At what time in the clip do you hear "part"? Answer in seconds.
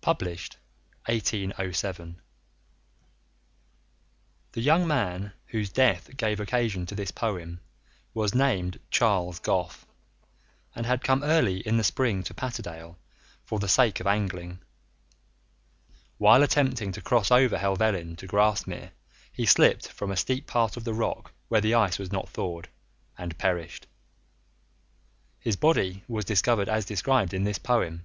20.46-20.78